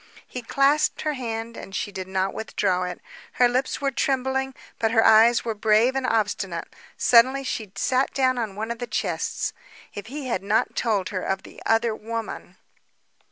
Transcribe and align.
He 0.27 0.41
clasped 0.41 1.01
her 1.01 1.13
hand 1.13 1.55
and 1.55 1.75
she 1.75 1.91
did 1.91 2.07
not 2.07 2.33
withdraw 2.33 2.85
it. 2.85 2.99
Her 3.33 3.47
lips 3.47 3.79
were 3.81 3.91
trembling, 3.91 4.55
but 4.79 4.89
her 4.89 5.05
eyes 5.05 5.45
were 5.45 5.53
brave 5.53 5.95
and 5.95 6.07
obstinate. 6.07 6.67
Suddenly 6.97 7.43
she 7.43 7.71
sat 7.75 8.11
down 8.11 8.39
upon 8.39 8.55
one 8.55 8.71
of 8.71 8.79
the 8.79 8.87
chests. 8.87 9.53
If 9.93 10.07
he 10.07 10.25
had 10.25 10.41
not 10.41 10.75
told 10.75 11.09
her 11.09 11.21
of 11.21 11.43
the 11.43 11.61
other 11.67 11.93
woman! 11.93 12.57